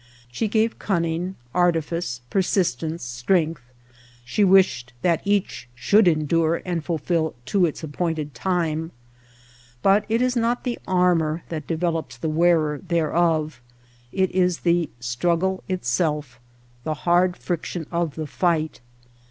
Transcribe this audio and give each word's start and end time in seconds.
She 0.31 0.47
gave 0.47 0.79
cunning, 0.79 1.35
artifice, 1.53 2.21
persistence, 2.31 3.03
strength; 3.03 3.61
she 4.25 4.43
wished 4.43 4.93
that 5.03 5.21
each 5.25 5.67
should 5.75 6.07
endure 6.07 6.63
and 6.65 6.83
fulfil 6.83 7.35
to 7.45 7.67
its 7.67 7.83
appointed 7.83 8.33
time. 8.33 8.93
But 9.83 10.05
it 10.09 10.19
is 10.19 10.35
not 10.35 10.63
the 10.63 10.79
armor 10.87 11.43
that 11.49 11.67
develops 11.67 12.17
the 12.17 12.29
wearer 12.29 12.79
thereof. 12.79 13.61
It 14.11 14.31
is 14.31 14.61
the 14.61 14.89
struggle 14.99 15.63
itself— 15.69 16.39
the 16.83 16.95
hard 17.05 17.37
friction 17.37 17.85
of 17.91 18.15
the 18.15 18.25
fight. 18.25 18.81